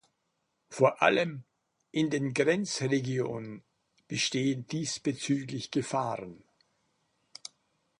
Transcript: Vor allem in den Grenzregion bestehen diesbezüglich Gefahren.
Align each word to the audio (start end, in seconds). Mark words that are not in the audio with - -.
Vor 0.71 0.99
allem 1.03 1.43
in 1.91 2.09
den 2.09 2.33
Grenzregion 2.33 3.61
bestehen 4.07 4.65
diesbezüglich 4.65 5.69
Gefahren. 5.69 6.43